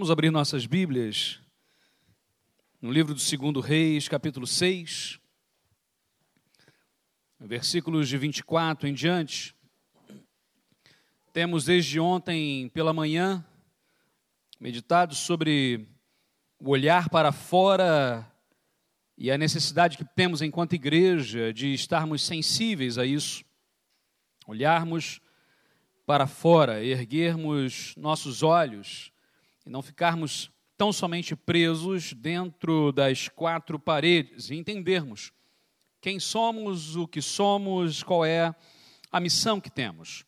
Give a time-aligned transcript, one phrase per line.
[0.00, 1.38] Vamos abrir nossas Bíblias
[2.80, 5.20] no livro do segundo Reis, capítulo 6,
[7.38, 9.54] versículos de 24 em diante.
[11.34, 13.44] Temos desde ontem pela manhã
[14.58, 15.86] meditado sobre
[16.58, 18.26] o olhar para fora
[19.18, 23.44] e a necessidade que temos enquanto igreja de estarmos sensíveis a isso,
[24.46, 25.20] olharmos
[26.06, 29.12] para fora, erguermos nossos olhos
[29.70, 35.30] e não ficarmos tão somente presos dentro das quatro paredes e entendermos
[36.00, 38.52] quem somos, o que somos, qual é
[39.12, 40.24] a missão que temos.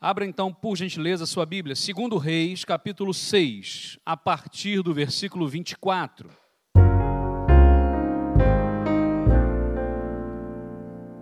[0.00, 6.30] Abra então, por gentileza, sua Bíblia, segundo Reis, capítulo 6, a partir do versículo 24.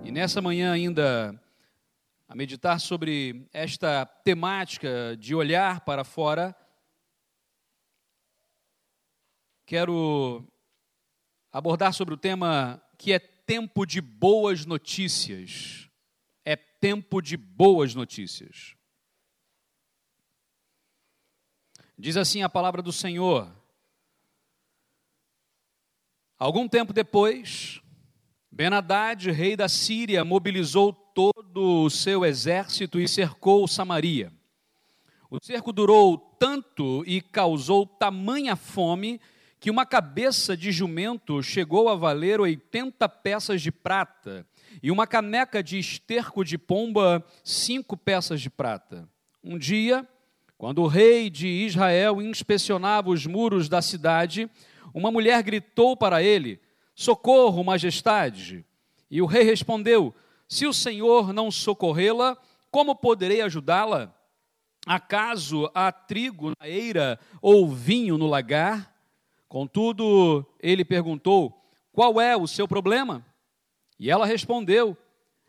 [0.05, 1.35] E nessa manhã ainda
[2.29, 6.55] a meditar sobre esta temática de olhar para fora,
[9.69, 10.43] quero
[11.53, 15.91] abordar sobre o tema que é tempo de boas notícias.
[16.43, 18.75] É tempo de boas notícias.
[21.99, 23.55] Diz assim a palavra do Senhor.
[26.39, 27.83] Algum tempo depois,
[28.51, 34.33] Ben-Hadad, rei da Síria, mobilizou todo o seu exército e cercou Samaria.
[35.29, 39.21] O cerco durou tanto e causou tamanha fome
[39.61, 44.47] que uma cabeça de jumento chegou a valer 80 peças de prata,
[44.83, 49.09] e uma caneca de esterco de pomba, cinco peças de prata.
[49.43, 50.07] Um dia,
[50.57, 54.49] quando o rei de Israel inspecionava os muros da cidade,
[54.95, 56.61] uma mulher gritou para ele:
[56.95, 58.65] Socorro, majestade!
[59.11, 60.15] E o rei respondeu:
[60.47, 62.37] Se o senhor não socorrê-la,
[62.71, 64.15] como poderei ajudá-la?
[64.87, 68.98] Acaso há trigo na eira ou vinho no lagar?
[69.49, 73.25] Contudo, ele perguntou: Qual é o seu problema?
[73.99, 74.97] E ela respondeu: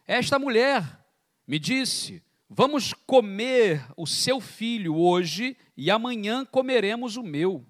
[0.08, 1.06] Esta mulher
[1.46, 7.66] me disse: Vamos comer o seu filho hoje e amanhã comeremos o meu.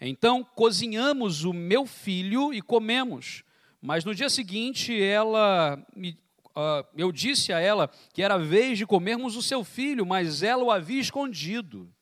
[0.00, 3.42] Então cozinhamos o meu filho e comemos.
[3.80, 6.10] Mas no dia seguinte, ela me,
[6.50, 10.62] uh, eu disse a ela que era vez de comermos o seu filho, mas ela
[10.62, 11.92] o havia escondido.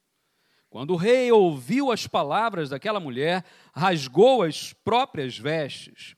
[0.75, 6.17] Quando o rei ouviu as palavras daquela mulher, rasgou as próprias vestes.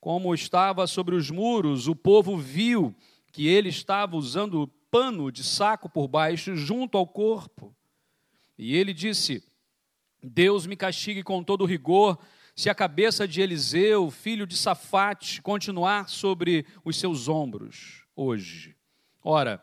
[0.00, 2.92] Como estava sobre os muros, o povo viu
[3.30, 7.72] que ele estava usando pano de saco por baixo, junto ao corpo.
[8.58, 9.40] E ele disse:
[10.20, 12.18] Deus me castigue com todo rigor,
[12.56, 18.74] se a cabeça de Eliseu, filho de Safate, continuar sobre os seus ombros hoje.
[19.22, 19.62] Ora,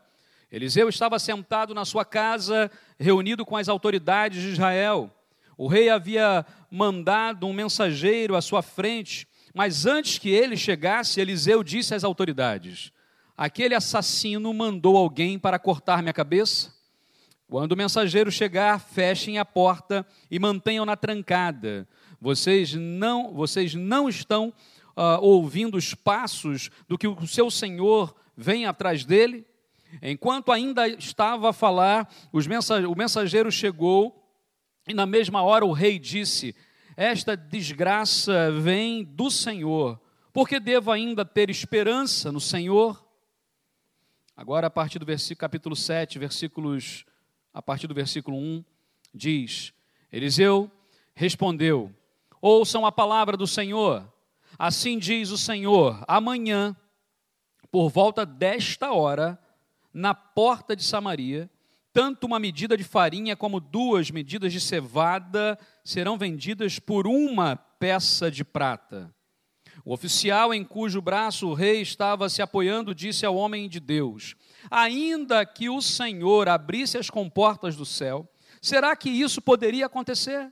[0.52, 5.14] Eliseu estava sentado na sua casa, reunido com as autoridades de Israel.
[5.56, 11.64] O rei havia mandado um mensageiro à sua frente, mas antes que ele chegasse, Eliseu
[11.64, 12.92] disse às autoridades:
[13.38, 16.74] Aquele assassino mandou alguém para cortar minha cabeça?
[17.48, 21.88] Quando o mensageiro chegar, fechem a porta e mantenham-na trancada.
[22.22, 24.54] Vocês não, vocês não estão
[24.96, 29.46] uh, ouvindo os passos do que o seu senhor vem atrás dele?
[30.02, 34.20] Enquanto ainda estava a falar, o mensageiro chegou
[34.88, 36.56] e, na mesma hora, o rei disse:
[36.96, 40.00] Esta desgraça vem do Senhor,
[40.32, 43.04] porque devo ainda ter esperança no Senhor?
[44.36, 47.06] Agora, a partir do versículo, capítulo 7, versículos,
[47.54, 48.64] a partir do versículo 1,
[49.14, 49.74] diz:
[50.12, 50.72] Eliseu
[51.14, 51.94] respondeu:
[52.42, 54.08] Ouçam a palavra do Senhor.
[54.58, 56.76] Assim diz o Senhor: amanhã,
[57.72, 59.40] por volta desta hora,
[59.94, 61.50] na porta de Samaria,
[61.92, 68.30] tanto uma medida de farinha como duas medidas de cevada serão vendidas por uma peça
[68.30, 69.14] de prata.
[69.84, 74.36] O oficial em cujo braço o rei estava se apoiando disse ao homem de Deus:
[74.70, 78.30] Ainda que o Senhor abrisse as comportas do céu,
[78.62, 80.52] será que isso poderia acontecer?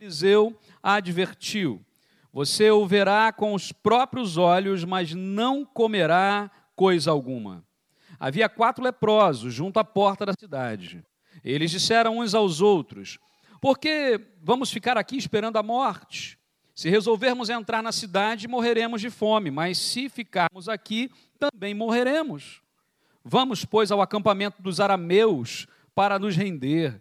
[0.00, 1.84] Eliseu advertiu:
[2.32, 7.64] Você o verá com os próprios olhos, mas não comerá coisa alguma
[8.18, 11.04] havia quatro leprosos junto à porta da cidade.
[11.42, 13.18] Eles disseram uns aos outros:
[13.60, 16.38] Por que vamos ficar aqui esperando a morte?
[16.74, 22.62] Se resolvermos entrar na cidade, morreremos de fome, mas se ficarmos aqui, também morreremos.
[23.22, 27.00] Vamos, pois, ao acampamento dos arameus para nos render.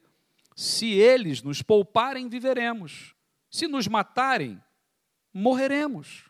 [0.56, 3.16] Se eles nos pouparem, viveremos.
[3.50, 4.62] Se nos matarem,
[5.34, 6.30] morreremos.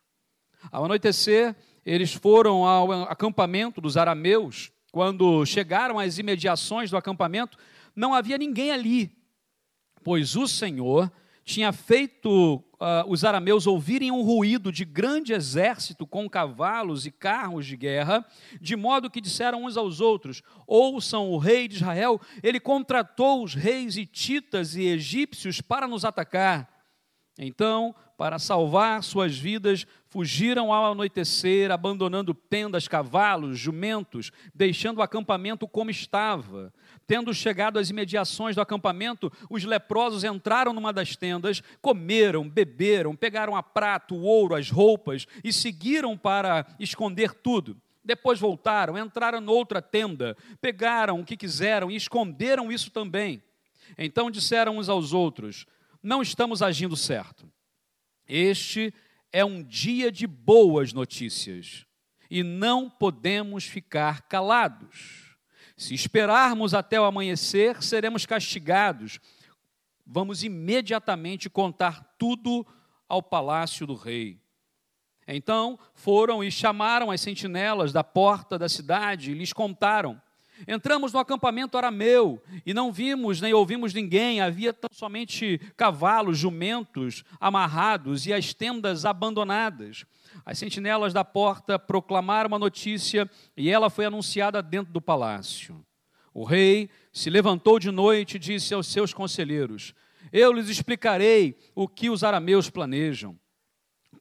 [0.71, 7.57] Ao anoitecer, eles foram ao acampamento dos arameus quando chegaram às imediações do acampamento,
[7.95, 9.11] não havia ninguém ali,
[10.03, 11.11] pois o Senhor
[11.43, 17.65] tinha feito uh, os arameus ouvirem um ruído de grande exército com cavalos e carros
[17.65, 18.23] de guerra,
[18.61, 23.55] de modo que disseram uns aos outros: Ouçam o rei de Israel, ele contratou os
[23.55, 26.69] reis hititas e egípcios para nos atacar.
[27.37, 35.67] Então, para salvar suas vidas, fugiram ao anoitecer, abandonando tendas, cavalos, jumentos, deixando o acampamento
[35.67, 36.73] como estava.
[37.05, 43.57] Tendo chegado às imediações do acampamento, os leprosos entraram numa das tendas, comeram, beberam, pegaram
[43.57, 47.75] a prata, o ouro, as roupas e seguiram para esconder tudo.
[48.05, 53.43] Depois voltaram, entraram noutra tenda, pegaram o que quiseram e esconderam isso também.
[53.97, 55.65] Então disseram uns aos outros:
[56.01, 57.51] Não estamos agindo certo.
[58.27, 58.93] Este
[59.31, 61.85] é um dia de boas notícias
[62.29, 65.35] e não podemos ficar calados.
[65.75, 69.19] Se esperarmos até o amanhecer, seremos castigados.
[70.05, 72.65] Vamos imediatamente contar tudo
[73.07, 74.41] ao palácio do rei.
[75.27, 80.21] Então foram e chamaram as sentinelas da porta da cidade e lhes contaram
[80.67, 87.23] Entramos no acampamento arameu e não vimos nem ouvimos ninguém, havia tão somente cavalos, jumentos
[87.39, 90.05] amarrados e as tendas abandonadas.
[90.45, 95.83] As sentinelas da porta proclamaram a notícia e ela foi anunciada dentro do palácio.
[96.33, 99.93] O rei se levantou de noite e disse aos seus conselheiros:
[100.31, 103.37] Eu lhes explicarei o que os arameus planejam.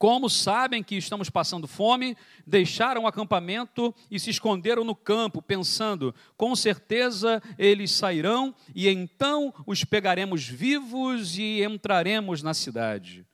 [0.03, 6.13] Como sabem que estamos passando fome, deixaram o acampamento e se esconderam no campo, pensando:
[6.35, 13.25] com certeza eles sairão e então os pegaremos vivos e entraremos na cidade.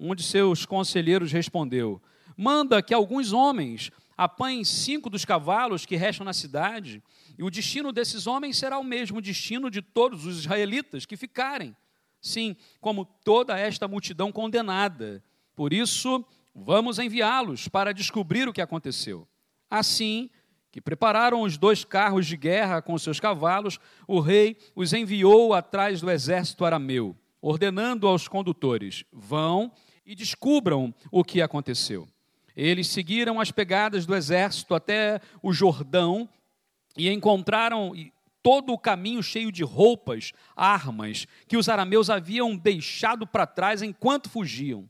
[0.00, 2.02] Um de seus conselheiros respondeu:
[2.36, 7.00] Manda que alguns homens apanhem cinco dos cavalos que restam na cidade,
[7.38, 11.76] e o destino desses homens será o mesmo destino de todos os israelitas que ficarem.
[12.20, 15.22] Sim, como toda esta multidão condenada.
[15.56, 16.24] Por isso,
[16.54, 19.26] vamos enviá-los para descobrir o que aconteceu.
[19.70, 20.30] Assim
[20.70, 26.02] que prepararam os dois carros de guerra com seus cavalos, o rei os enviou atrás
[26.02, 29.72] do exército arameu, ordenando aos condutores: vão
[30.04, 32.06] e descubram o que aconteceu.
[32.54, 36.28] Eles seguiram as pegadas do exército até o Jordão
[36.94, 37.92] e encontraram
[38.42, 44.28] todo o caminho cheio de roupas, armas, que os arameus haviam deixado para trás enquanto
[44.28, 44.88] fugiam.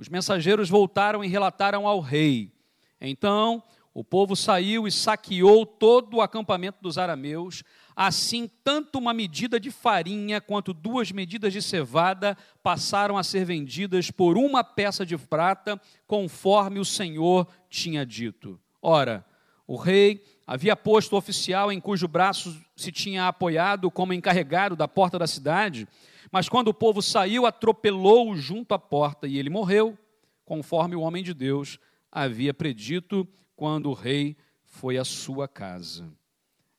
[0.00, 2.50] Os mensageiros voltaram e relataram ao rei.
[2.98, 3.62] Então
[3.92, 7.62] o povo saiu e saqueou todo o acampamento dos arameus.
[7.94, 14.10] Assim, tanto uma medida de farinha quanto duas medidas de cevada passaram a ser vendidas
[14.10, 18.58] por uma peça de prata, conforme o Senhor tinha dito.
[18.80, 19.22] Ora,
[19.66, 24.88] o rei havia posto o oficial em cujo braço se tinha apoiado como encarregado da
[24.88, 25.86] porta da cidade
[26.30, 29.98] mas quando o povo saiu, atropelou-o junto à porta e ele morreu,
[30.44, 31.78] conforme o homem de Deus
[32.10, 36.12] havia predito quando o rei foi à sua casa.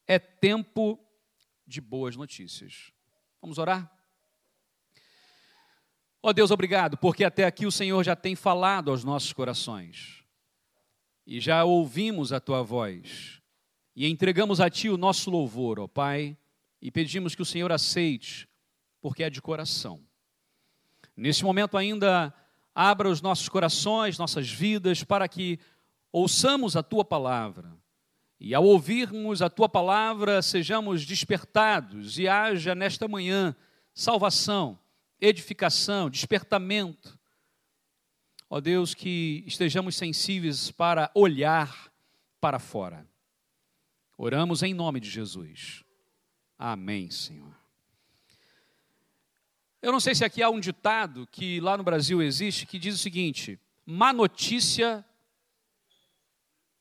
[0.07, 0.99] É tempo
[1.67, 2.91] de boas notícias.
[3.41, 3.91] Vamos orar?
[6.23, 10.23] Ó oh Deus, obrigado, porque até aqui o Senhor já tem falado aos nossos corações.
[11.25, 13.41] E já ouvimos a tua voz.
[13.95, 16.37] E entregamos a ti o nosso louvor, ó Pai,
[16.81, 18.47] e pedimos que o Senhor aceite
[19.01, 19.99] porque é de coração.
[21.17, 22.33] Nesse momento ainda
[22.73, 25.59] abra os nossos corações, nossas vidas, para que
[26.11, 27.75] ouçamos a tua palavra.
[28.39, 33.55] E ao ouvirmos a tua palavra, sejamos despertados e haja nesta manhã
[33.93, 34.79] salvação,
[35.19, 37.19] edificação, despertamento.
[38.49, 41.91] Ó Deus, que estejamos sensíveis para olhar
[42.39, 43.07] para fora.
[44.17, 45.83] Oramos em nome de Jesus.
[46.57, 47.60] Amém, Senhor.
[49.81, 52.93] Eu não sei se aqui há um ditado que lá no Brasil existe que diz
[52.93, 55.03] o seguinte: má notícia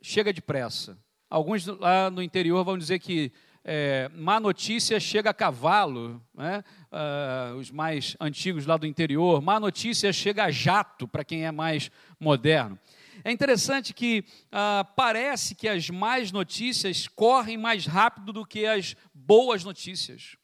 [0.03, 0.99] chega depressa.
[1.29, 3.33] Alguns lá no interior vão dizer que
[3.65, 6.63] é, má notícia chega a cavalo, né?
[6.93, 11.51] Uh, os mais antigos lá do interior, má notícia chega a jato, para quem é
[11.51, 12.79] mais moderno.
[13.25, 18.95] É interessante que uh, parece que as más notícias correm mais rápido do que as
[19.15, 20.37] boas notícias.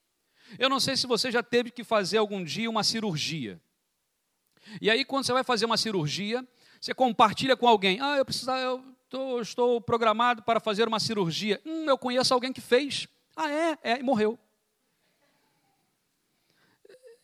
[0.58, 3.60] Eu não sei se você já teve que fazer algum dia uma cirurgia.
[4.80, 6.46] E aí, quando você vai fazer uma cirurgia,
[6.80, 8.00] você compartilha com alguém.
[8.00, 11.60] Ah, eu preciso, eu tô, estou programado para fazer uma cirurgia.
[11.64, 13.06] Hum, eu conheço alguém que fez.
[13.36, 13.78] Ah, é?
[13.82, 14.38] É, e morreu.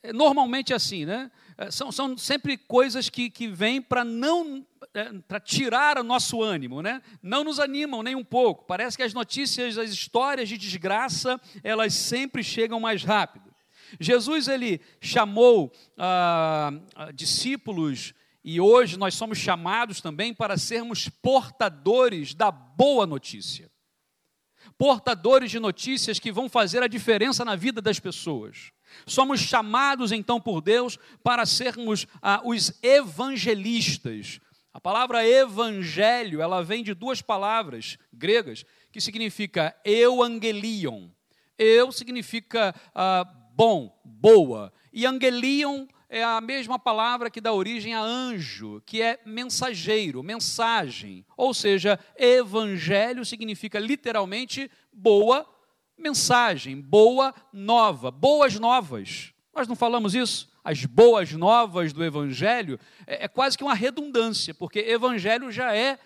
[0.03, 1.31] É, normalmente é assim, né?
[1.63, 6.43] É, são, são sempre coisas que, que vêm para não é, para tirar o nosso
[6.43, 7.01] ânimo, né?
[7.23, 8.65] Não nos animam nem um pouco.
[8.65, 13.53] Parece que as notícias, as histórias de desgraça, elas sempre chegam mais rápido.
[14.01, 16.73] Jesus ele chamou ah,
[17.15, 23.71] discípulos e hoje nós somos chamados também para sermos portadores da boa notícia.
[24.77, 28.73] Portadores de notícias que vão fazer a diferença na vida das pessoas.
[29.07, 34.41] Somos chamados então por Deus para sermos ah, os evangelistas.
[34.73, 41.09] A palavra evangelho, ela vem de duas palavras gregas, que significa euangelion.
[41.59, 44.73] Eu significa ah, bom, boa.
[44.93, 51.25] E angelion é a mesma palavra que dá origem a anjo, que é mensageiro, mensagem.
[51.37, 55.47] Ou seja, evangelho significa literalmente boa
[56.03, 59.33] mensagem, boa nova, boas novas.
[59.55, 60.51] Nós não falamos isso?
[60.65, 65.99] As boas novas do evangelho é, é quase que uma redundância, porque evangelho já é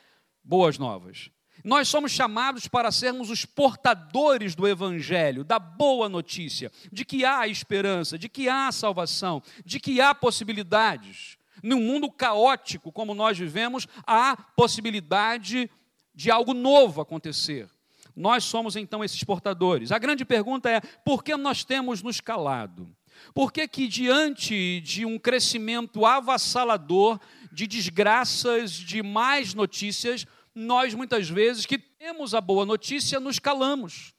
[0.44, 1.30] boas novas.
[1.66, 7.48] Nós somos chamados para sermos os portadores do Evangelho, da boa notícia, de que há
[7.48, 11.36] esperança, de que há salvação, de que há possibilidades.
[11.64, 15.68] Num mundo caótico como nós vivemos, há possibilidade
[16.14, 17.68] de algo novo acontecer.
[18.16, 19.92] Nós somos então esses portadores.
[19.92, 22.90] A grande pergunta é: por que nós temos nos calado?
[23.34, 27.20] Por que, que diante de um crescimento avassalador
[27.52, 34.14] de desgraças, de mais notícias, nós muitas vezes que temos a boa notícia nos calamos.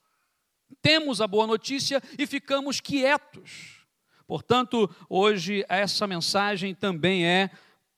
[0.82, 3.86] Temos a boa notícia e ficamos quietos.
[4.28, 7.50] Portanto, hoje essa mensagem também é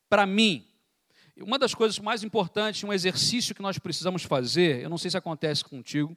[0.07, 0.68] para mim.
[1.41, 5.17] Uma das coisas mais importantes, um exercício que nós precisamos fazer, eu não sei se
[5.17, 6.15] acontece contigo,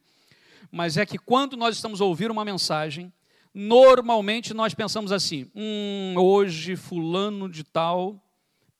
[0.70, 3.12] mas é que quando nós estamos ouvindo uma mensagem,
[3.54, 8.22] normalmente nós pensamos assim: hum, hoje fulano de tal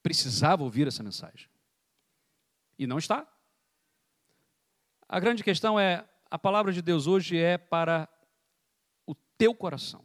[0.01, 1.47] precisava ouvir essa mensagem.
[2.77, 3.27] E não está.
[5.07, 8.09] A grande questão é: a palavra de Deus hoje é para
[9.05, 10.03] o teu coração,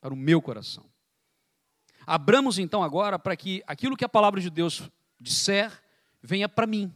[0.00, 0.84] para o meu coração.
[2.06, 5.72] Abramos então agora para que aquilo que a palavra de Deus disser
[6.22, 6.92] venha para mim.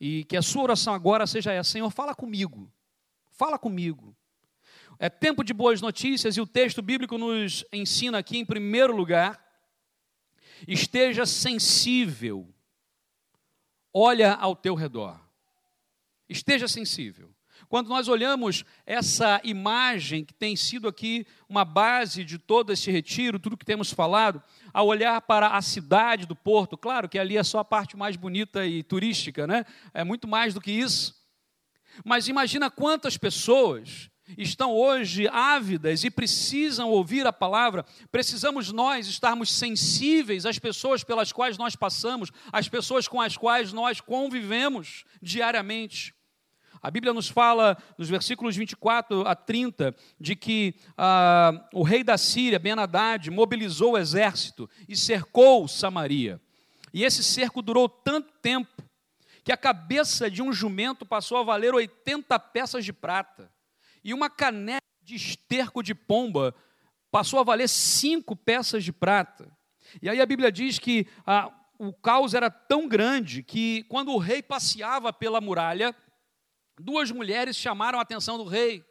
[0.00, 2.70] E que a sua oração agora seja essa: Senhor, fala comigo,
[3.30, 4.16] fala comigo.
[4.98, 9.44] É tempo de boas notícias e o texto bíblico nos ensina aqui, em primeiro lugar,
[10.68, 12.48] esteja sensível,
[13.92, 15.20] olha ao teu redor.
[16.28, 17.33] Esteja sensível.
[17.74, 23.36] Quando nós olhamos essa imagem que tem sido aqui uma base de todo esse retiro,
[23.36, 24.40] tudo que temos falado,
[24.72, 28.14] ao olhar para a cidade do Porto, claro que ali é só a parte mais
[28.14, 29.66] bonita e turística, né?
[29.92, 31.16] É muito mais do que isso.
[32.04, 39.50] Mas imagina quantas pessoas estão hoje ávidas e precisam ouvir a palavra, precisamos nós estarmos
[39.52, 46.14] sensíveis às pessoas pelas quais nós passamos, às pessoas com as quais nós convivemos diariamente.
[46.84, 52.18] A Bíblia nos fala, nos versículos 24 a 30, de que ah, o rei da
[52.18, 56.38] Síria, Ben-Hadad, mobilizou o exército e cercou Samaria.
[56.92, 58.84] E esse cerco durou tanto tempo
[59.42, 63.50] que a cabeça de um jumento passou a valer 80 peças de prata
[64.04, 66.54] e uma caneca de esterco de pomba
[67.10, 69.50] passou a valer cinco peças de prata.
[70.02, 74.18] E aí a Bíblia diz que ah, o caos era tão grande que quando o
[74.18, 75.94] rei passeava pela muralha,
[76.78, 78.84] duas mulheres chamaram a atenção do rei.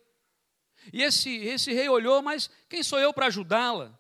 [0.92, 3.98] E esse, esse rei olhou, mas quem sou eu para ajudá-la?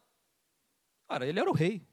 [1.07, 1.85] Cara, ele era o rei,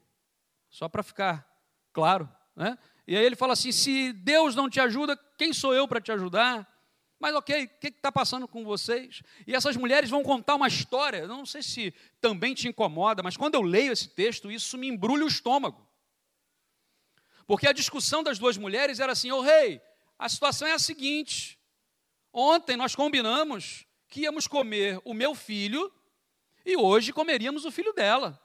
[0.69, 1.47] só para ficar
[1.93, 2.29] claro.
[2.55, 2.77] Né?
[3.07, 6.11] E aí ele fala assim: se Deus não te ajuda, quem sou eu para te
[6.11, 6.67] ajudar?
[7.19, 9.21] Mas ok, o que está passando com vocês?
[9.45, 13.53] E essas mulheres vão contar uma história, não sei se também te incomoda, mas quando
[13.53, 15.87] eu leio esse texto, isso me embrulha o estômago.
[17.45, 19.79] Porque a discussão das duas mulheres era assim: ô oh, rei,
[20.17, 21.60] a situação é a seguinte.
[22.33, 25.91] Ontem nós combinamos que íamos comer o meu filho
[26.65, 28.39] e hoje comeríamos o filho dela.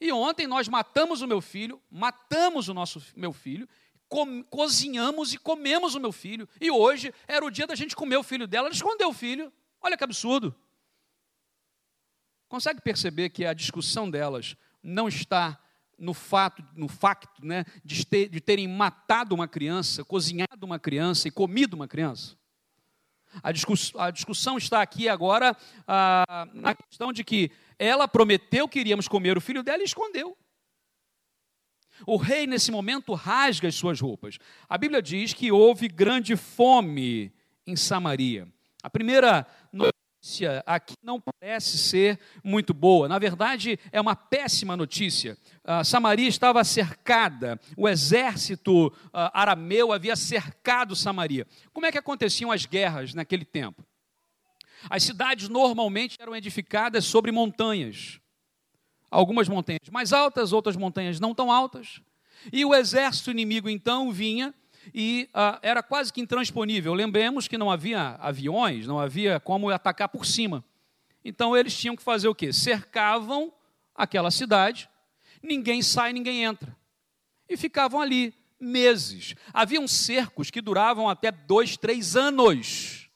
[0.00, 3.68] E ontem nós matamos o meu filho, matamos o nosso meu filho
[4.08, 6.48] co cozinhamos e comemos o meu filho.
[6.60, 8.68] E hoje era o dia da gente comer o filho dela.
[8.68, 9.52] Ela escondeu o filho.
[9.80, 10.54] Olha que absurdo.
[12.48, 15.60] Consegue perceber que a discussão delas não está
[15.98, 21.26] no fato, no facto né, de, ter, de terem matado uma criança, cozinhado uma criança
[21.26, 22.36] e comido uma criança?
[23.42, 28.80] A, discuss, a discussão está aqui agora ah, na questão de que ela prometeu que
[28.80, 30.36] iríamos comer o filho dela e escondeu.
[32.06, 34.38] O rei, nesse momento, rasga as suas roupas.
[34.68, 37.32] A Bíblia diz que houve grande fome
[37.66, 38.48] em Samaria.
[38.82, 39.46] A primeira
[40.26, 43.08] notícia aqui não parece ser muito boa.
[43.08, 45.38] Na verdade, é uma péssima notícia.
[45.84, 48.92] Samaria estava cercada, o exército uh,
[49.32, 51.46] arameu havia cercado Samaria.
[51.72, 53.84] Como é que aconteciam as guerras naquele tempo?
[54.90, 58.20] As cidades normalmente eram edificadas sobre montanhas.
[59.08, 62.00] Algumas montanhas mais altas, outras montanhas não tão altas.
[62.52, 64.52] E o exército inimigo então vinha
[64.94, 66.94] e uh, era quase que intransponível.
[66.94, 70.64] Lembremos que não havia aviões, não havia como atacar por cima.
[71.24, 72.52] Então eles tinham que fazer o quê?
[72.52, 73.52] Cercavam
[73.94, 74.88] aquela cidade,
[75.42, 76.76] ninguém sai, ninguém entra.
[77.48, 79.34] E ficavam ali meses.
[79.52, 83.10] Haviam cercos que duravam até dois, três anos.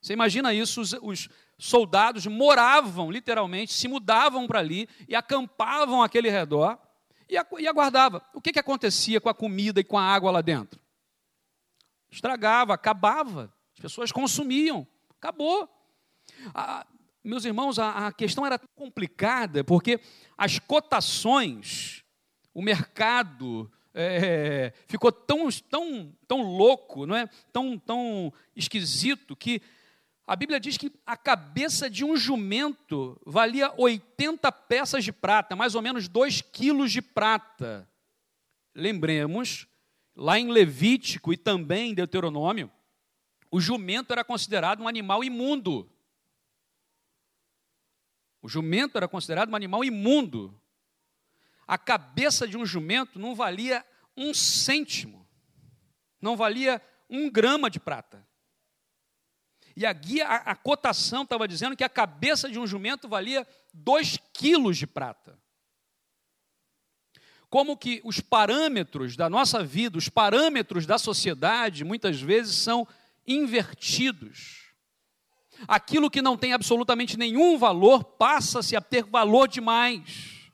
[0.00, 0.80] Você imagina isso?
[0.80, 6.78] Os, os soldados moravam literalmente, se mudavam para ali e acampavam aquele redor
[7.28, 8.24] e aguardava.
[8.34, 10.80] O que, que acontecia com a comida e com a água lá dentro?
[12.10, 13.52] Estragava, acabava.
[13.74, 14.86] As pessoas consumiam.
[15.18, 15.68] Acabou.
[16.54, 16.86] Ah,
[17.24, 20.00] meus irmãos, a, a questão era complicada porque
[20.36, 22.04] as cotações,
[22.52, 27.28] o mercado é, ficou tão, tão, tão louco, não é?
[27.52, 29.62] tão, tão esquisito que
[30.32, 35.74] a Bíblia diz que a cabeça de um jumento valia 80 peças de prata, mais
[35.74, 37.86] ou menos 2 quilos de prata.
[38.74, 39.66] Lembremos,
[40.16, 42.72] lá em Levítico e também em Deuteronômio,
[43.50, 45.86] o jumento era considerado um animal imundo.
[48.40, 50.58] O jumento era considerado um animal imundo.
[51.66, 53.84] A cabeça de um jumento não valia
[54.16, 55.28] um cêntimo,
[56.22, 58.31] não valia um grama de prata.
[59.76, 63.46] E a guia, a, a cotação estava dizendo que a cabeça de um jumento valia
[63.72, 65.38] 2 quilos de prata.
[67.48, 72.86] Como que os parâmetros da nossa vida, os parâmetros da sociedade, muitas vezes são
[73.26, 74.72] invertidos.
[75.68, 80.50] Aquilo que não tem absolutamente nenhum valor passa-se a ter valor demais.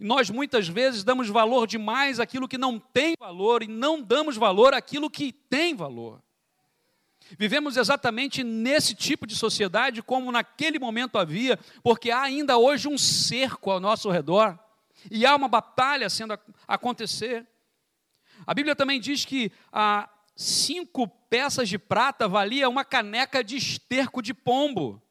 [0.00, 4.74] Nós muitas vezes damos valor demais àquilo que não tem valor e não damos valor
[4.74, 6.23] àquilo que tem valor.
[7.38, 12.98] Vivemos exatamente nesse tipo de sociedade como naquele momento havia, porque há ainda hoje um
[12.98, 14.58] cerco ao nosso redor
[15.10, 17.46] e há uma batalha sendo a acontecer.
[18.46, 24.20] A Bíblia também diz que ah, cinco peças de prata valia uma caneca de esterco
[24.20, 25.02] de pombo.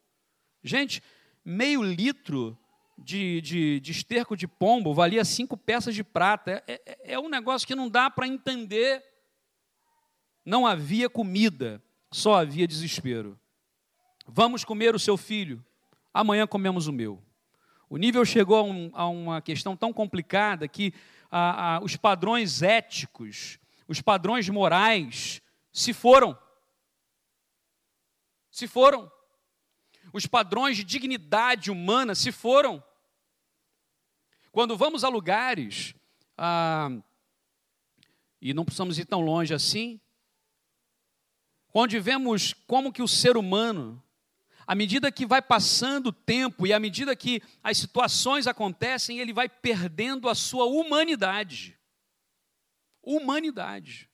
[0.63, 1.01] Gente,
[1.43, 2.57] meio litro
[2.97, 6.63] de, de, de esterco de pombo valia cinco peças de prata.
[6.67, 9.03] É, é, é um negócio que não dá para entender.
[10.45, 11.81] Não havia comida
[12.13, 13.39] só havia desespero.
[14.27, 15.63] Vamos comer o seu filho,
[16.13, 17.21] amanhã comemos o meu.
[17.89, 20.93] O nível chegou a, um, a uma questão tão complicada que
[21.29, 26.37] a, a, os padrões éticos, os padrões morais se foram.
[28.49, 29.11] Se foram.
[30.13, 32.83] Os padrões de dignidade humana se foram.
[34.51, 35.95] Quando vamos a lugares,
[36.37, 36.89] ah,
[38.39, 39.99] e não precisamos ir tão longe assim,
[41.73, 44.01] onde vemos como que o ser humano,
[44.65, 49.33] à medida que vai passando o tempo e à medida que as situações acontecem, ele
[49.33, 51.77] vai perdendo a sua humanidade.
[53.01, 54.09] Humanidade.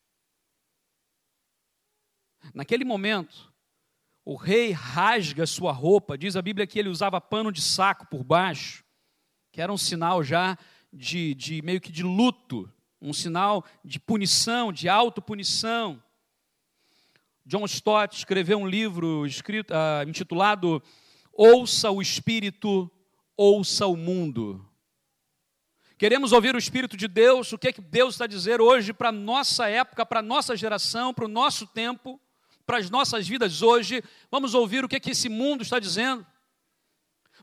[2.54, 3.54] Naquele momento,
[4.26, 8.24] o rei rasga sua roupa, diz a Bíblia que ele usava pano de saco por
[8.24, 8.84] baixo,
[9.52, 10.58] que era um sinal já
[10.92, 16.02] de, de meio que de luto, um sinal de punição, de autopunição.
[17.50, 20.84] John Stott escreveu um livro escrito, uh, intitulado
[21.34, 22.88] Ouça o Espírito,
[23.36, 24.64] Ouça o Mundo.
[25.98, 28.94] Queremos ouvir o Espírito de Deus, o que, é que Deus está a dizer hoje
[28.94, 32.22] para a nossa época, para a nossa geração, para o nosso tempo,
[32.68, 34.04] para as nossas vidas hoje.
[34.30, 36.24] Vamos ouvir o que, é que esse mundo está dizendo.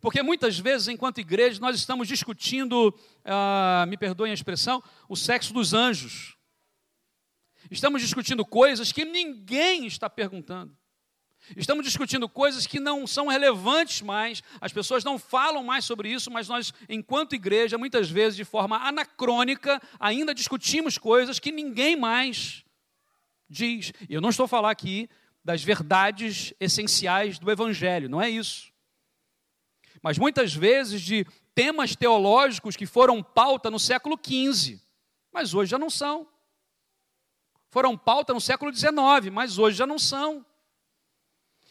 [0.00, 2.90] Porque muitas vezes, enquanto igreja, nós estamos discutindo,
[3.24, 6.35] uh, me perdoem a expressão, o sexo dos anjos.
[7.70, 10.76] Estamos discutindo coisas que ninguém está perguntando.
[11.56, 16.30] Estamos discutindo coisas que não são relevantes mais, as pessoas não falam mais sobre isso,
[16.30, 22.64] mas nós, enquanto igreja, muitas vezes de forma anacrônica, ainda discutimos coisas que ninguém mais
[23.48, 23.92] diz.
[24.08, 25.08] E eu não estou falar aqui
[25.44, 28.72] das verdades essenciais do Evangelho, não é isso.
[30.02, 31.24] Mas muitas vezes de
[31.54, 34.80] temas teológicos que foram pauta no século XV,
[35.32, 36.26] mas hoje já não são
[37.76, 40.42] foram pauta no século XIX, mas hoje já não são.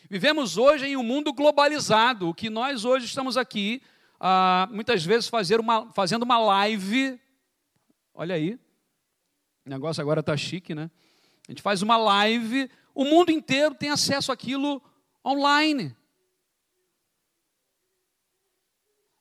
[0.07, 2.29] Vivemos hoje em um mundo globalizado.
[2.29, 3.81] O que nós hoje estamos aqui,
[4.19, 5.27] ah, muitas vezes
[5.59, 7.19] uma, fazendo uma live.
[8.13, 8.53] Olha aí,
[9.65, 10.91] o negócio agora está chique, né?
[11.47, 14.79] A gente faz uma live, o mundo inteiro tem acesso àquilo
[15.25, 15.97] online.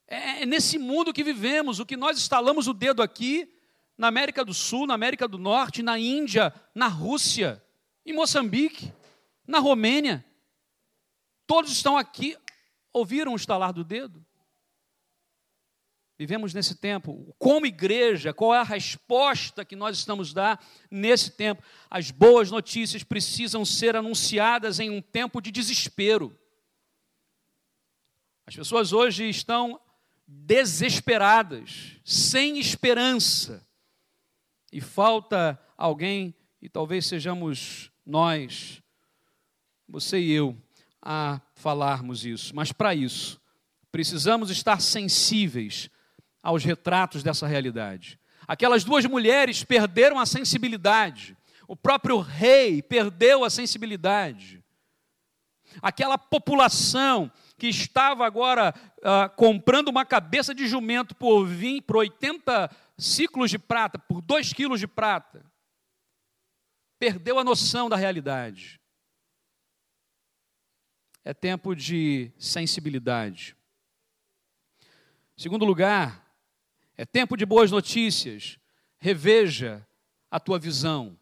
[0.07, 3.51] É, é nesse mundo que vivemos, o que nós instalamos o dedo aqui,
[3.97, 7.63] na América do Sul, na América do Norte, na Índia, na Rússia,
[8.05, 8.93] em Moçambique,
[9.47, 10.25] na Romênia.
[11.47, 12.37] Todos estão aqui,
[12.93, 14.25] ouviram o estalar do dedo?
[16.17, 17.35] Vivemos nesse tempo.
[17.39, 21.63] Como igreja, qual é a resposta que nós estamos dar nesse tempo?
[21.91, 26.39] As boas notícias precisam ser anunciadas em um tempo de desespero.
[28.47, 29.81] As pessoas hoje estão
[30.27, 33.67] desesperadas, sem esperança.
[34.75, 38.83] E falta alguém, e talvez sejamos nós,
[39.89, 40.61] você e eu,
[41.01, 42.57] a falarmos isso.
[42.57, 43.41] Mas para isso,
[43.93, 45.89] precisamos estar sensíveis
[46.43, 48.19] aos retratos dessa realidade.
[48.49, 51.37] Aquelas duas mulheres perderam a sensibilidade.
[51.69, 54.61] O próprio rei perdeu a sensibilidade.
[55.81, 62.71] Aquela população que estava agora uh, comprando uma cabeça de jumento por, 20, por 80
[62.97, 65.45] ciclos de prata, por 2 quilos de prata,
[66.99, 68.81] perdeu a noção da realidade.
[71.25, 73.57] É tempo de sensibilidade.
[75.37, 76.25] Segundo lugar,
[76.97, 78.59] é tempo de boas notícias.
[78.99, 79.87] Reveja
[80.31, 81.19] a tua visão.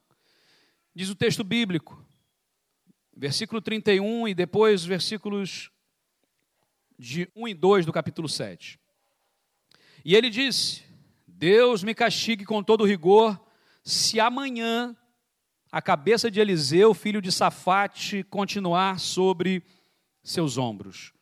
[0.94, 2.04] Diz o texto bíblico,
[3.16, 5.70] versículo 31 e depois versículos
[6.98, 8.78] de 1 e 2 do capítulo 7.
[10.04, 10.84] E ele disse:
[11.42, 13.36] Deus me castigue com todo rigor,
[13.82, 14.96] se amanhã
[15.72, 19.60] a cabeça de Eliseu, filho de Safate, continuar sobre
[20.22, 21.12] seus ombros.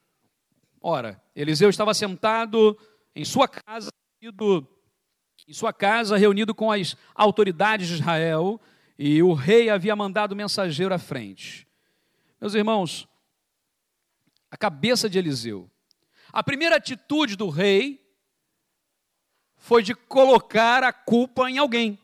[0.78, 2.78] Ora, Eliseu estava sentado
[3.16, 3.88] em sua casa,
[4.22, 8.60] em sua casa, reunido com as autoridades de Israel,
[8.98, 11.66] e o rei havia mandado mensageiro à frente.
[12.38, 13.08] Meus irmãos,
[14.50, 15.70] a cabeça de Eliseu.
[16.30, 17.99] A primeira atitude do rei
[19.60, 21.98] foi de colocar a culpa em alguém.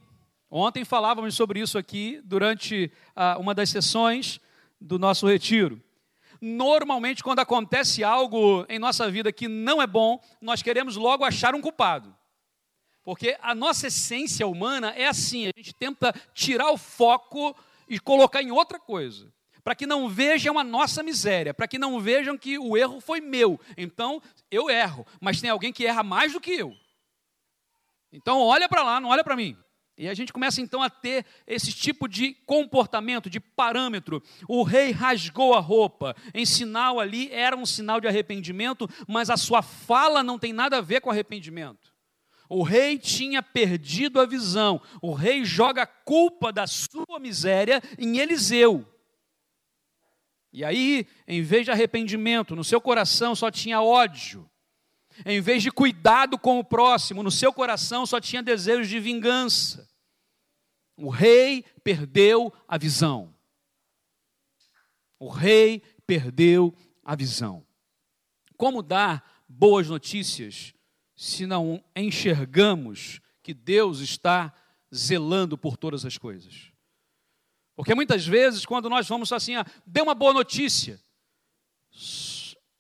[0.49, 4.39] Ontem falávamos sobre isso aqui durante ah, uma das sessões
[4.81, 5.83] do nosso retiro.
[6.41, 11.55] Normalmente, quando acontece algo em nossa vida que não é bom, nós queremos logo achar
[11.55, 12.15] um culpado.
[13.03, 17.57] Porque a nossa essência humana é assim: a gente tenta tirar o foco
[17.89, 19.33] e colocar em outra coisa
[19.65, 23.21] para que não vejam a nossa miséria, para que não vejam que o erro foi
[23.21, 23.59] meu.
[23.77, 26.77] Então, eu erro, mas tem alguém que erra mais do que eu.
[28.13, 29.57] Então, olha para lá, não olha para mim.
[29.99, 34.23] E a gente começa então a ter esse tipo de comportamento, de parâmetro.
[34.47, 39.39] O rei rasgou a roupa, em sinal ali, era um sinal de arrependimento, mas a
[39.39, 41.95] sua fala não tem nada a ver com arrependimento.
[42.49, 48.19] O rei tinha perdido a visão, o rei joga a culpa da sua miséria em
[48.19, 48.87] Eliseu.
[50.53, 54.49] E aí, em vez de arrependimento, no seu coração só tinha ódio.
[55.25, 59.89] Em vez de cuidado com o próximo, no seu coração só tinha desejo de vingança.
[60.97, 63.35] O rei perdeu a visão.
[65.19, 66.75] O rei perdeu
[67.05, 67.67] a visão.
[68.57, 70.75] Como dar boas notícias
[71.15, 74.53] se não enxergamos que Deus está
[74.95, 76.73] zelando por todas as coisas?
[77.75, 80.99] Porque muitas vezes, quando nós vamos assim, ah, dê uma boa notícia,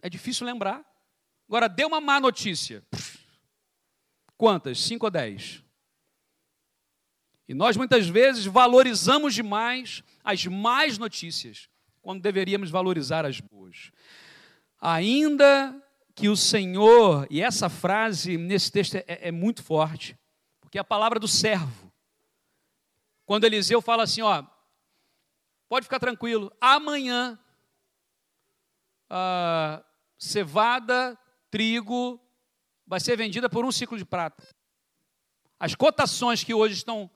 [0.01, 0.85] é difícil lembrar.
[1.48, 2.85] Agora, dê uma má notícia.
[4.37, 4.80] Quantas?
[4.80, 5.62] Cinco ou dez?
[7.48, 11.68] E nós muitas vezes valorizamos demais as más notícias,
[12.02, 13.92] quando deveríamos valorizar as boas.
[14.80, 15.80] Ainda
[16.14, 20.18] que o Senhor, e essa frase nesse texto é, é muito forte,
[20.61, 21.92] porque é a palavra do servo.
[23.24, 24.44] Quando Eliseu fala assim, ó,
[25.68, 26.52] Pode ficar tranquilo.
[26.61, 27.38] Amanhã,
[29.11, 29.82] ah,
[30.16, 31.18] cevada,
[31.57, 32.21] trigo,
[32.87, 34.47] vai ser vendida por um ciclo de prata.
[35.59, 37.11] As cotações que hoje estão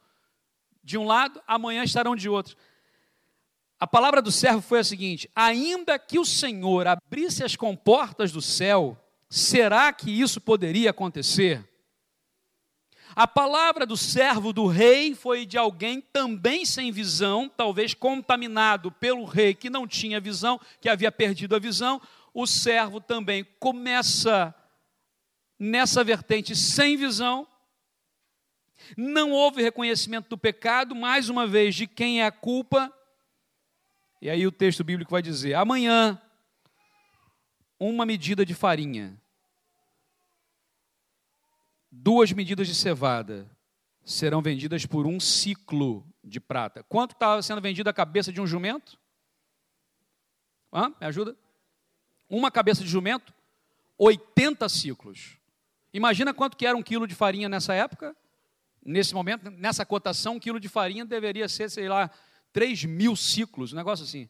[0.83, 2.57] de um lado, amanhã estarão de outro.
[3.79, 8.41] A palavra do servo foi a seguinte: ainda que o Senhor abrisse as comportas do
[8.41, 8.97] céu,
[9.29, 11.63] será que isso poderia acontecer?
[13.15, 19.27] A palavra do servo do rei foi de alguém também sem visão, talvez contaminado pelo
[19.27, 22.01] rei que não tinha visão, que havia perdido a visão.
[22.33, 24.55] O servo também começa
[25.59, 27.47] nessa vertente sem visão.
[28.97, 32.93] Não houve reconhecimento do pecado, mais uma vez, de quem é a culpa.
[34.23, 36.21] E aí o texto bíblico vai dizer: amanhã,
[37.79, 39.21] uma medida de farinha
[41.91, 43.51] duas medidas de cevada
[44.05, 46.83] serão vendidas por um ciclo de prata.
[46.85, 48.99] Quanto estava sendo vendida a cabeça de um jumento?
[50.73, 50.89] Hã?
[51.01, 51.37] Me ajuda?
[52.31, 53.35] Uma cabeça de jumento,
[53.99, 55.37] 80 ciclos.
[55.93, 58.17] Imagina quanto que era um quilo de farinha nessa época?
[58.83, 62.09] Nesse momento, nessa cotação, um quilo de farinha deveria ser, sei lá,
[62.53, 64.29] 3 mil ciclos, um negócio assim.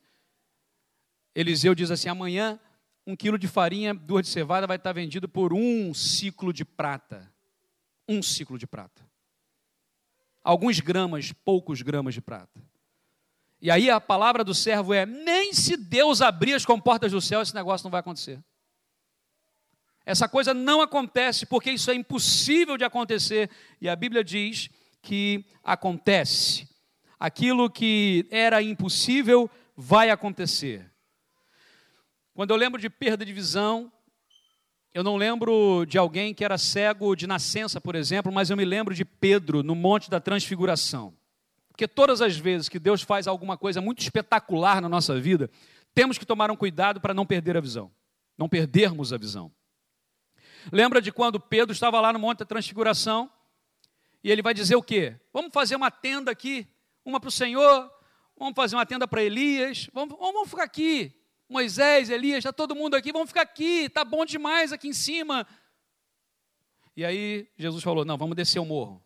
[1.34, 2.58] Eliseu diz assim: amanhã
[3.06, 7.32] um quilo de farinha, duas de cevada vai estar vendido por um ciclo de prata.
[8.08, 9.08] Um ciclo de prata.
[10.42, 12.60] Alguns gramas, poucos gramas de prata.
[13.60, 17.42] E aí a palavra do servo é: nem se Deus abrir as comportas do céu,
[17.42, 18.42] esse negócio não vai acontecer.
[20.04, 23.50] Essa coisa não acontece porque isso é impossível de acontecer.
[23.80, 24.70] E a Bíblia diz
[25.02, 26.68] que acontece.
[27.18, 30.90] Aquilo que era impossível vai acontecer.
[32.32, 33.92] Quando eu lembro de perda de visão,
[34.94, 38.64] eu não lembro de alguém que era cego de nascença, por exemplo, mas eu me
[38.64, 41.14] lembro de Pedro no Monte da Transfiguração.
[41.80, 45.48] Porque todas as vezes que Deus faz alguma coisa muito espetacular na nossa vida,
[45.94, 47.90] temos que tomar um cuidado para não perder a visão,
[48.36, 49.50] não perdermos a visão.
[50.70, 53.32] Lembra de quando Pedro estava lá no Monte da Transfiguração
[54.22, 55.18] e ele vai dizer o quê?
[55.32, 56.68] Vamos fazer uma tenda aqui,
[57.02, 57.90] uma para o Senhor,
[58.36, 61.18] vamos fazer uma tenda para Elias, vamos, vamos ficar aqui.
[61.48, 65.46] Moisés, Elias, está todo mundo aqui, vamos ficar aqui, está bom demais aqui em cima.
[66.94, 69.02] E aí Jesus falou: não, vamos descer o morro.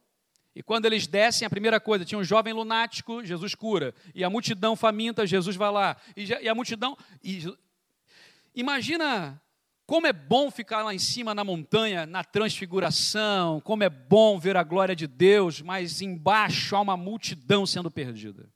[0.55, 3.95] E quando eles descem, a primeira coisa, tinha um jovem lunático, Jesus cura.
[4.15, 5.97] E a multidão faminta, Jesus vai lá.
[6.17, 6.97] E, e a multidão.
[7.23, 7.45] E,
[8.55, 9.41] imagina
[9.87, 14.57] como é bom ficar lá em cima na montanha, na transfiguração, como é bom ver
[14.57, 18.49] a glória de Deus, mas embaixo há uma multidão sendo perdida.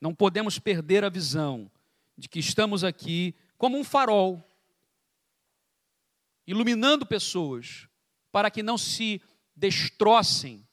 [0.00, 1.70] Não podemos perder a visão
[2.16, 4.42] de que estamos aqui como um farol,
[6.46, 7.88] iluminando pessoas,
[8.30, 9.20] para que não se
[9.56, 10.66] destrocem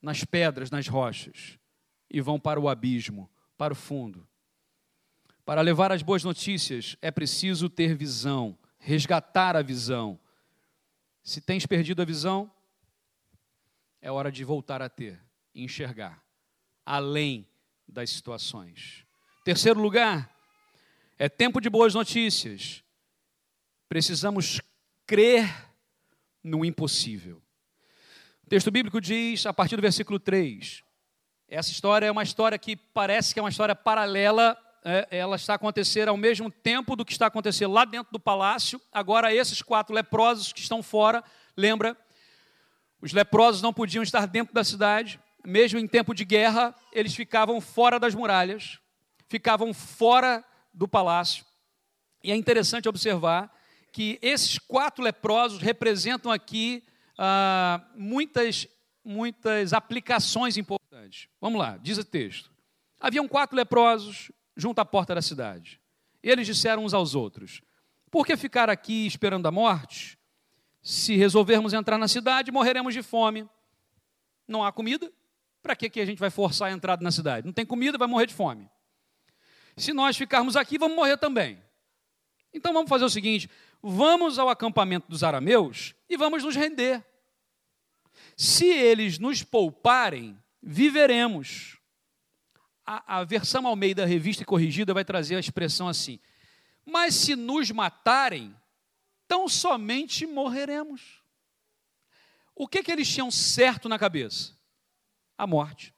[0.00, 1.58] nas pedras, nas rochas,
[2.10, 4.26] e vão para o abismo, para o fundo.
[5.44, 10.18] Para levar as boas notícias é preciso ter visão, resgatar a visão.
[11.22, 12.50] Se tens perdido a visão,
[14.00, 15.20] é hora de voltar a ter,
[15.54, 16.22] enxergar,
[16.84, 17.46] além
[17.86, 19.06] das situações.
[19.44, 20.34] Terceiro lugar,
[21.18, 22.82] é tempo de boas notícias.
[23.88, 24.60] Precisamos
[25.06, 25.70] crer
[26.42, 27.43] no impossível.
[28.54, 30.84] Texto bíblico diz, a partir do versículo 3,
[31.48, 35.54] essa história é uma história que parece que é uma história paralela, é, ela está
[35.54, 38.80] acontecendo ao mesmo tempo do que está acontecendo lá dentro do palácio.
[38.92, 41.24] Agora, esses quatro leprosos que estão fora,
[41.56, 41.96] lembra,
[43.02, 47.60] os leprosos não podiam estar dentro da cidade, mesmo em tempo de guerra, eles ficavam
[47.60, 48.78] fora das muralhas,
[49.26, 51.44] ficavam fora do palácio.
[52.22, 53.52] E é interessante observar
[53.90, 56.84] que esses quatro leprosos representam aqui
[57.18, 58.66] ah, muitas,
[59.04, 61.28] muitas aplicações importantes.
[61.40, 62.50] Vamos lá, diz o texto.
[62.98, 65.80] Haviam quatro leprosos junto à porta da cidade.
[66.22, 67.60] Eles disseram uns aos outros:
[68.10, 70.18] Por que ficar aqui esperando a morte?
[70.82, 73.48] Se resolvermos entrar na cidade, morreremos de fome.
[74.46, 75.10] Não há comida?
[75.62, 77.46] Para que, que a gente vai forçar a entrada na cidade?
[77.46, 78.68] Não tem comida, vai morrer de fome.
[79.76, 81.58] Se nós ficarmos aqui, vamos morrer também.
[82.52, 83.50] Então vamos fazer o seguinte:
[83.86, 87.04] vamos ao acampamento dos arameus e vamos nos render.
[88.34, 91.78] Se eles nos pouparem, viveremos.
[92.86, 96.18] A, a versão Almeida Revista e Corrigida vai trazer a expressão assim:
[96.84, 98.56] Mas se nos matarem,
[99.28, 101.22] tão somente morreremos.
[102.54, 104.56] O que, que eles tinham certo na cabeça?
[105.36, 105.92] A morte.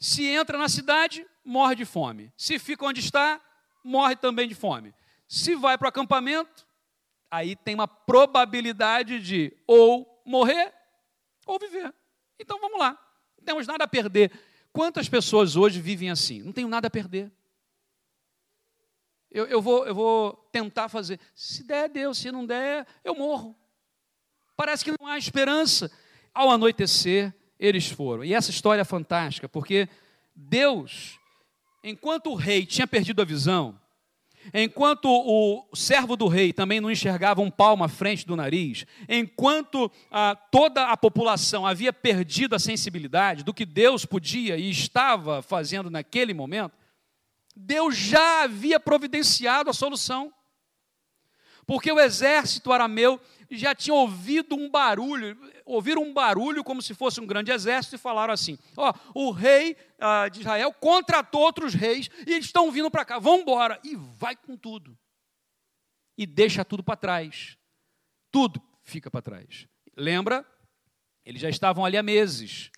[0.00, 2.32] Se entra na cidade, morre de fome.
[2.36, 3.40] Se fica onde está,
[3.82, 4.94] morre também de fome.
[5.28, 6.66] Se vai para o acampamento,
[7.30, 10.72] aí tem uma probabilidade de ou morrer
[11.46, 11.94] ou viver.
[12.40, 12.98] Então vamos lá,
[13.36, 14.32] não temos nada a perder.
[14.72, 16.42] Quantas pessoas hoje vivem assim?
[16.42, 17.30] Não tenho nada a perder.
[19.30, 21.20] Eu, eu, vou, eu vou tentar fazer.
[21.34, 22.18] Se der, Deus.
[22.18, 23.56] Se não der, eu morro.
[24.56, 25.90] Parece que não há esperança.
[26.32, 28.24] Ao anoitecer, eles foram.
[28.24, 29.88] E essa história é fantástica, porque
[30.34, 31.18] Deus,
[31.82, 33.78] enquanto o rei tinha perdido a visão,
[34.52, 39.90] enquanto o servo do rei também não enxergava um palmo à frente do nariz, enquanto
[40.10, 45.90] ah, toda a população havia perdido a sensibilidade do que Deus podia e estava fazendo
[45.90, 46.76] naquele momento,
[47.54, 50.32] Deus já havia providenciado a solução.
[51.66, 53.20] Porque o exército arameu
[53.56, 57.98] já tinha ouvido um barulho, ouviram um barulho como se fosse um grande exército e
[57.98, 62.90] falaram assim: ó, o rei ah, de Israel contratou outros reis e eles estão vindo
[62.90, 64.96] para cá, vão embora e vai com tudo
[66.18, 67.56] e deixa tudo para trás,
[68.32, 69.68] tudo fica para trás.
[69.96, 70.44] Lembra?
[71.24, 72.70] Eles já estavam ali há meses.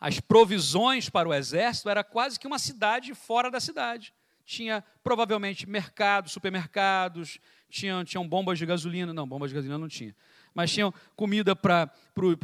[0.00, 4.14] As provisões para o exército era quase que uma cidade fora da cidade.
[4.44, 10.14] Tinha provavelmente mercados, supermercados, tinham, tinham bombas de gasolina, não, bombas de gasolina não tinha,
[10.54, 12.36] mas tinham comida para pro,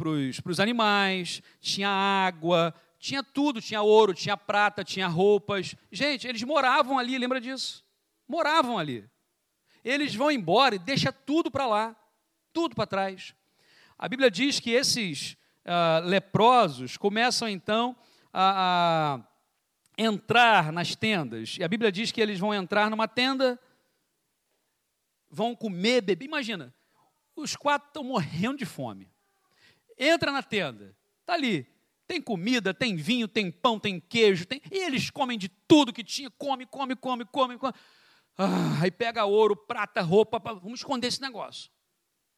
[0.45, 5.75] os animais, tinha água, Tinha tudo, tinha ouro, tinha prata, tinha roupas.
[5.91, 7.85] Gente, eles moravam ali, lembra disso?
[8.27, 9.07] Moravam ali.
[9.83, 11.95] Eles vão embora e deixa tudo para lá,
[12.51, 13.35] tudo para trás.
[13.95, 17.95] A Bíblia diz que esses uh, leprosos começam então
[18.33, 19.21] a, a
[19.95, 21.57] entrar nas tendas.
[21.59, 23.59] E a Bíblia diz que eles vão entrar numa tenda,
[25.35, 26.25] vão comer, beber.
[26.25, 26.73] Imagina,
[27.35, 29.11] os quatro estão morrendo de fome.
[29.97, 31.67] Entra na tenda, está ali.
[32.07, 34.61] Tem comida, tem vinho, tem pão, tem queijo, tem...
[34.71, 37.73] e eles comem de tudo que tinha, come, come, come, come, come.
[38.37, 41.71] Ah, aí pega ouro, prata, roupa, vamos esconder esse negócio.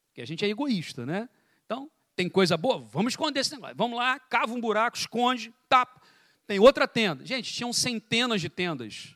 [0.07, 1.27] Porque a gente é egoísta, né?
[1.65, 3.75] Então, tem coisa boa, vamos esconder esse negócio.
[3.75, 6.01] Vamos lá, cava um buraco, esconde, tapa.
[6.47, 7.25] Tem outra tenda.
[7.25, 9.15] Gente, tinham centenas de tendas.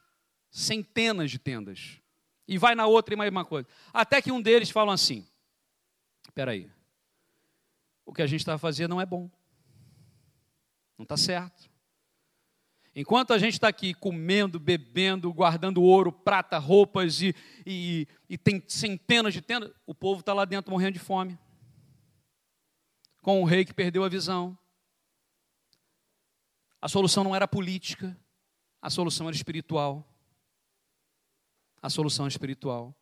[0.50, 2.02] Centenas de tendas.
[2.48, 3.68] E vai na outra e mais uma coisa.
[3.94, 5.26] Até que um deles fala assim:
[6.28, 6.70] Espera aí.
[8.06, 9.30] O que a gente está fazendo não é bom.
[10.98, 11.70] Não está certo.
[12.94, 17.34] Enquanto a gente está aqui comendo, bebendo, guardando ouro, prata, roupas e,
[17.66, 21.40] e, e tem centenas de tendas, o povo está lá dentro morrendo de fome.
[23.22, 24.58] Com o rei que perdeu a visão.
[26.82, 28.18] A solução não era política,
[28.82, 30.06] a solução era espiritual.
[31.82, 32.96] A solução espiritual.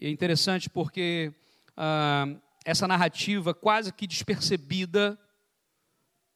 [0.00, 1.32] E é interessante porque
[1.76, 2.26] ah,
[2.64, 5.18] essa narrativa quase que despercebida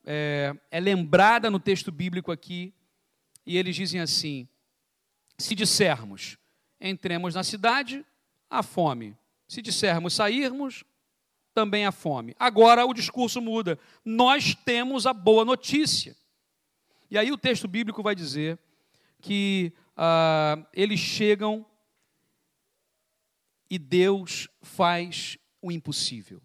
[0.04, 2.72] é, é lembrada no texto bíblico aqui,
[3.44, 4.48] e eles dizem assim:
[5.36, 6.38] se dissermos,
[6.80, 8.04] entremos na cidade,
[8.48, 9.16] há fome.
[9.46, 10.84] Se dissermos sairmos,
[11.54, 12.34] também há fome.
[12.38, 13.78] Agora o discurso muda.
[14.04, 16.16] Nós temos a boa notícia.
[17.10, 18.58] E aí o texto bíblico vai dizer
[19.20, 21.66] que ah, eles chegam
[23.68, 26.40] e Deus faz o impossível.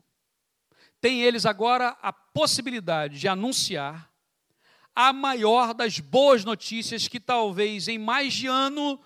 [1.00, 4.12] Tem eles agora a possibilidade de anunciar
[4.96, 9.00] a maior das boas notícias que talvez em mais de ano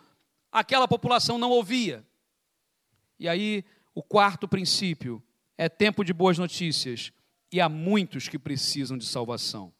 [0.50, 2.06] aquela população não ouvia.
[3.20, 5.22] E aí, o quarto princípio
[5.58, 7.12] é tempo de boas notícias
[7.52, 9.74] e há muitos que precisam de salvação.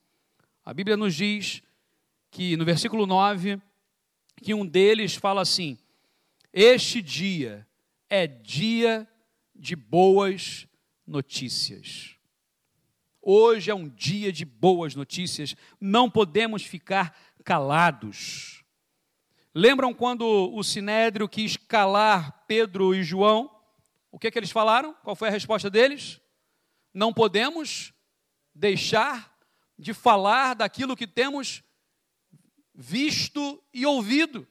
[0.66, 1.62] A Bíblia nos diz
[2.32, 3.62] que no versículo 9,
[4.42, 5.78] que um deles fala assim:
[6.54, 7.68] Este dia
[8.10, 9.08] é dia
[9.56, 10.68] de boas
[11.06, 12.16] notícias.
[13.22, 18.64] Hoje é um dia de boas notícias, não podemos ficar calados.
[19.54, 20.24] Lembram quando
[20.54, 23.52] o sinédrio quis calar Pedro e João?
[24.12, 24.94] O que, é que eles falaram?
[25.04, 26.22] Qual foi a resposta deles?
[26.94, 27.94] Não podemos
[28.54, 29.36] deixar
[29.78, 31.64] de falar daquilo que temos
[32.78, 34.48] visto e ouvido.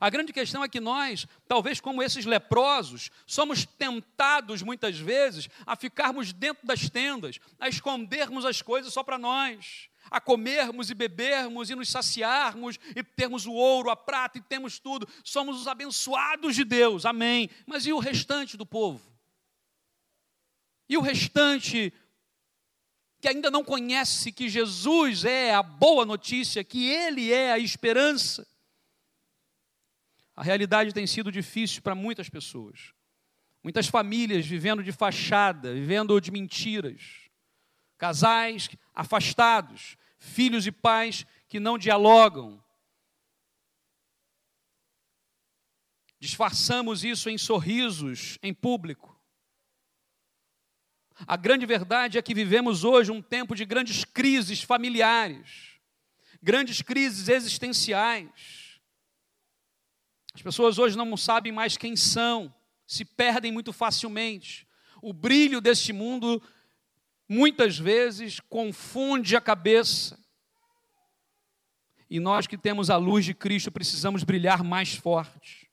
[0.00, 5.76] A grande questão é que nós, talvez como esses leprosos, somos tentados muitas vezes a
[5.76, 11.70] ficarmos dentro das tendas, a escondermos as coisas só para nós, a comermos e bebermos
[11.70, 15.06] e nos saciarmos e termos o ouro, a prata e temos tudo.
[15.22, 17.50] Somos os abençoados de Deus, amém.
[17.66, 19.12] Mas e o restante do povo?
[20.88, 21.92] E o restante
[23.22, 28.44] que ainda não conhece que Jesus é a boa notícia, que Ele é a esperança.
[30.34, 32.92] A realidade tem sido difícil para muitas pessoas.
[33.62, 37.30] Muitas famílias vivendo de fachada, vivendo de mentiras.
[37.96, 42.60] Casais afastados, filhos e pais que não dialogam.
[46.18, 49.11] Disfarçamos isso em sorrisos em público.
[51.26, 55.78] A grande verdade é que vivemos hoje um tempo de grandes crises familiares,
[56.42, 58.80] grandes crises existenciais.
[60.34, 62.52] As pessoas hoje não sabem mais quem são,
[62.86, 64.66] se perdem muito facilmente.
[65.00, 66.42] O brilho deste mundo
[67.28, 70.18] muitas vezes confunde a cabeça.
[72.08, 75.71] E nós que temos a luz de Cristo precisamos brilhar mais forte.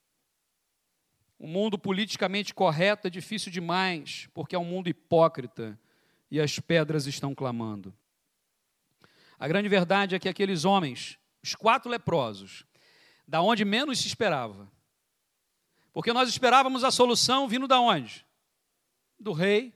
[1.40, 5.80] O mundo politicamente correto é difícil demais, porque é um mundo hipócrita
[6.30, 7.96] e as pedras estão clamando.
[9.40, 12.66] A grande verdade é que aqueles homens, os quatro leprosos,
[13.26, 14.70] da onde menos se esperava,
[15.94, 18.26] porque nós esperávamos a solução vindo da onde?
[19.18, 19.74] Do rei.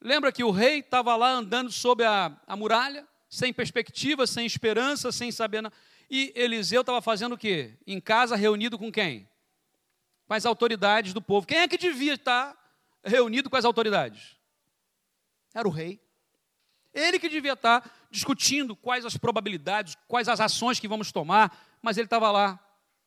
[0.00, 5.12] Lembra que o rei estava lá andando sob a, a muralha, sem perspectiva, sem esperança,
[5.12, 5.74] sem saber nada.
[6.10, 7.76] E Eliseu estava fazendo o quê?
[7.86, 9.28] Em casa, reunido com quem?
[10.28, 11.46] Com as autoridades do povo.
[11.46, 12.54] Quem é que devia estar
[13.02, 14.36] reunido com as autoridades?
[15.54, 15.98] Era o rei.
[16.92, 21.96] Ele que devia estar discutindo quais as probabilidades, quais as ações que vamos tomar, mas
[21.96, 22.60] ele estava lá,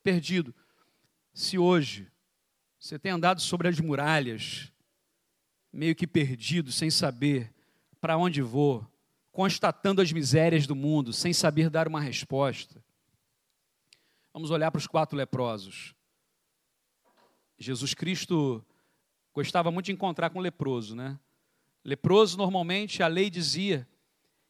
[0.04, 0.54] perdido.
[1.32, 2.12] Se hoje
[2.80, 4.72] você tem andado sobre as muralhas,
[5.72, 7.54] meio que perdido, sem saber
[8.00, 8.86] para onde vou,
[9.32, 12.84] constatando as misérias do mundo, sem saber dar uma resposta.
[14.34, 15.94] Vamos olhar para os quatro leprosos.
[17.62, 18.66] Jesus Cristo
[19.32, 21.20] gostava muito de encontrar com leproso, né?
[21.86, 23.88] Leproso, normalmente, a lei dizia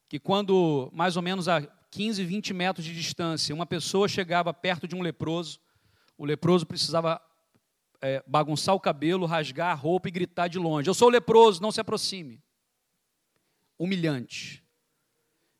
[0.07, 4.87] que quando, mais ou menos a 15, 20 metros de distância, uma pessoa chegava perto
[4.87, 5.59] de um leproso,
[6.17, 7.21] o leproso precisava
[8.01, 11.71] é, bagunçar o cabelo, rasgar a roupa e gritar de longe: Eu sou leproso, não
[11.71, 12.41] se aproxime.
[13.77, 14.63] Humilhante.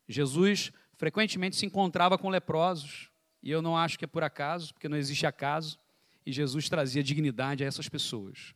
[0.08, 3.10] Jesus frequentemente se encontrava com leprosos,
[3.42, 5.81] e eu não acho que é por acaso, porque não existe acaso,
[6.24, 8.54] e Jesus trazia dignidade a essas pessoas.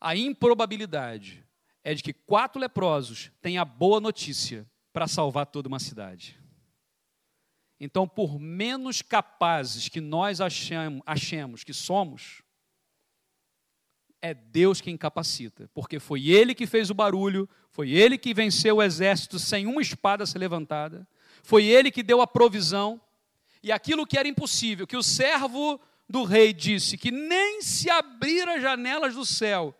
[0.00, 1.44] A improbabilidade
[1.84, 6.38] é de que quatro leprosos tenham a boa notícia para salvar toda uma cidade.
[7.78, 12.42] Então, por menos capazes que nós achemos que somos,
[14.20, 18.76] é Deus quem capacita, porque foi Ele que fez o barulho, foi Ele que venceu
[18.76, 21.08] o exército sem uma espada ser levantada,
[21.42, 23.00] foi Ele que deu a provisão,
[23.62, 25.80] e aquilo que era impossível, que o servo
[26.10, 29.72] do rei disse que nem se abrir as janelas do céu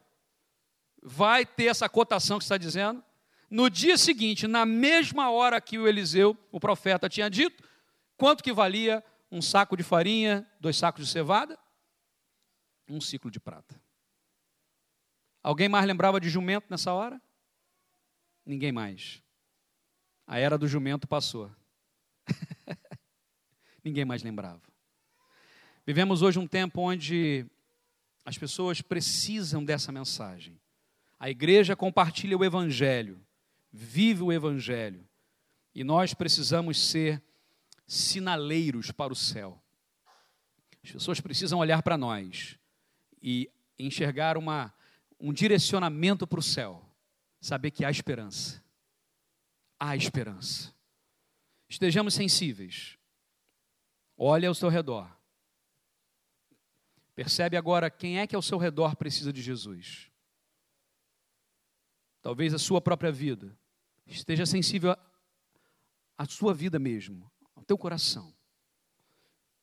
[1.02, 3.02] vai ter essa cotação que está dizendo.
[3.50, 7.68] No dia seguinte, na mesma hora que o Eliseu, o profeta, tinha dito,
[8.16, 11.58] quanto que valia um saco de farinha, dois sacos de cevada?
[12.88, 13.82] Um ciclo de prata.
[15.42, 17.20] Alguém mais lembrava de jumento nessa hora?
[18.46, 19.20] Ninguém mais.
[20.28, 21.50] A era do jumento passou.
[23.82, 24.69] Ninguém mais lembrava.
[25.90, 27.44] Vivemos hoje um tempo onde
[28.24, 30.56] as pessoas precisam dessa mensagem.
[31.18, 33.20] A igreja compartilha o evangelho,
[33.72, 35.04] vive o evangelho,
[35.74, 37.20] e nós precisamos ser
[37.88, 39.60] sinaleiros para o céu.
[40.84, 42.56] As pessoas precisam olhar para nós
[43.20, 44.72] e enxergar uma
[45.18, 46.88] um direcionamento para o céu,
[47.40, 48.62] saber que há esperança.
[49.76, 50.72] Há esperança.
[51.68, 52.96] Estejamos sensíveis.
[54.16, 55.18] Olhe ao seu redor.
[57.20, 60.10] Percebe agora quem é que ao seu redor precisa de Jesus.
[62.22, 63.54] Talvez a sua própria vida.
[64.06, 64.96] Esteja sensível
[66.16, 68.34] à sua vida mesmo, ao teu coração.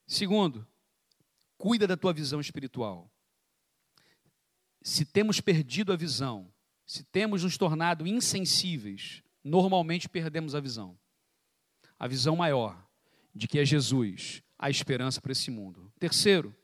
[0.06, 0.68] Segundo,
[1.58, 3.12] cuida da tua visão espiritual
[4.84, 6.54] se temos perdido a visão,
[6.86, 10.96] se temos nos tornado insensíveis, normalmente perdemos a visão.
[11.98, 12.88] A visão maior
[13.34, 15.92] de que é Jesus a esperança para esse mundo.
[16.00, 16.56] Terceiro,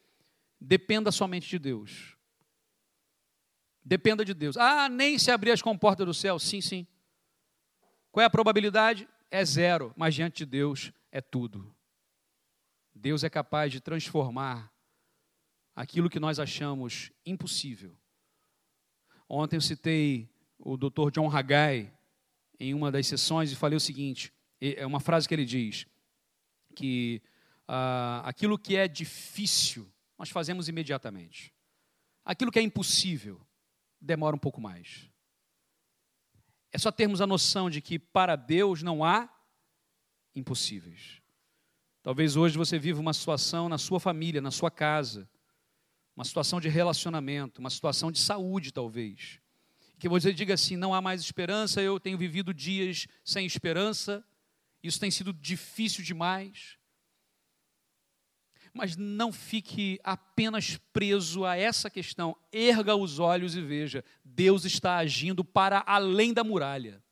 [0.64, 2.18] dependa somente de Deus.
[3.84, 4.56] Dependa de Deus.
[4.58, 6.40] Ah, nem se abrir as comportas do céu.
[6.40, 6.88] Sim, sim.
[8.12, 9.08] Qual é a probabilidade?
[9.30, 11.76] É zero, mas diante de Deus é tudo.
[12.96, 14.72] Deus é capaz de transformar
[15.76, 17.98] aquilo que nós achamos impossível
[19.28, 21.10] Ontem eu citei o Dr.
[21.12, 21.92] John Haggai
[22.60, 25.86] em uma das sessões e falei o seguinte: é uma frase que ele diz
[26.76, 27.22] que
[27.68, 29.92] ah, aquilo que é difícil
[30.24, 31.54] nós fazemos imediatamente,
[32.24, 33.46] aquilo que é impossível
[34.00, 35.10] demora um pouco mais.
[36.72, 39.30] É só termos a noção de que para Deus não há
[40.34, 41.22] impossíveis.
[42.02, 45.30] Talvez hoje você viva uma situação na sua família, na sua casa,
[46.16, 49.42] uma situação de relacionamento, uma situação de saúde, talvez.
[50.00, 54.26] Que você diga assim: não há mais esperança, eu tenho vivido dias sem esperança,
[54.82, 56.78] isso tem sido difícil demais.
[58.74, 62.36] Mas não fique apenas preso a essa questão.
[62.52, 67.04] Erga os olhos e veja: Deus está agindo para além da muralha.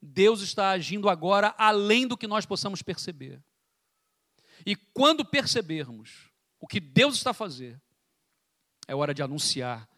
[0.00, 3.42] Deus está agindo agora além do que nós possamos perceber.
[4.64, 6.30] E quando percebermos
[6.60, 7.80] o que Deus está a fazer,
[8.86, 9.88] é hora de anunciar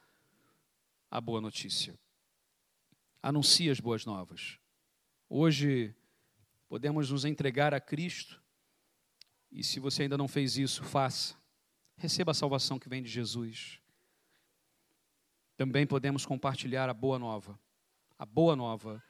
[1.10, 1.98] a boa notícia.
[3.22, 4.58] Anuncie as boas novas.
[5.28, 5.94] Hoje
[6.68, 8.42] podemos nos entregar a Cristo,
[9.50, 11.36] e se você ainda não fez isso, faça.
[11.96, 13.80] Receba a salvação que vem de Jesus.
[15.56, 17.58] Também podemos compartilhar a boa nova,
[18.18, 19.02] a boa nova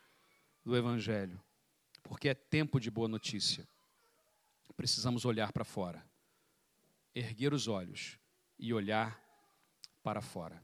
[0.64, 1.40] do Evangelho,
[2.02, 3.68] porque é tempo de boa notícia.
[4.76, 6.08] Precisamos olhar para fora
[7.18, 8.18] erguer os olhos
[8.58, 9.20] e olhar
[10.02, 10.62] para fora.